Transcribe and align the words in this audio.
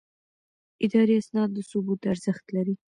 اداري 0.85 1.13
اسناد 1.17 1.49
د 1.53 1.57
ثبوت 1.69 2.01
ارزښت 2.13 2.45
لري. 2.55 2.75